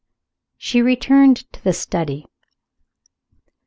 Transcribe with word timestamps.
She 0.57 0.81
returned 0.81 1.37
to 1.53 1.63
the 1.63 1.73
study. 1.73 2.25